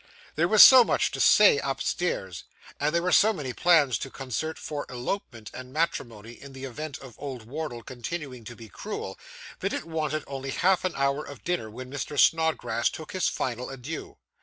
There 0.33 0.47
was 0.47 0.63
so 0.63 0.83
much 0.83 1.11
to 1.11 1.19
say 1.19 1.59
upstairs, 1.59 2.45
and 2.79 2.91
there 2.95 3.03
were 3.03 3.11
so 3.11 3.31
many 3.33 3.53
plans 3.53 3.99
to 3.99 4.09
concert 4.09 4.57
for 4.57 4.87
elopement 4.89 5.51
and 5.53 5.71
matrimony 5.71 6.31
in 6.31 6.53
the 6.53 6.63
event 6.65 6.97
of 6.97 7.13
old 7.19 7.45
Wardle 7.45 7.83
continuing 7.83 8.43
to 8.45 8.55
be 8.55 8.67
cruel, 8.67 9.19
that 9.59 9.73
it 9.73 9.85
wanted 9.85 10.23
only 10.25 10.49
half 10.49 10.83
an 10.85 10.93
hour 10.95 11.23
of 11.23 11.43
dinner 11.43 11.69
when 11.69 11.91
Mr. 11.91 12.19
Snodgrass 12.19 12.89
took 12.89 13.11
his 13.11 13.27
final 13.27 13.69
adieu. 13.69 14.17